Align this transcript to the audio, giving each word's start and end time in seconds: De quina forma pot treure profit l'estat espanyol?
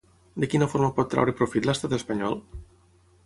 De 0.43 0.47
quina 0.53 0.67
forma 0.71 0.89
pot 0.99 1.11
treure 1.11 1.35
profit 1.41 1.69
l'estat 1.69 1.95
espanyol? 1.99 2.35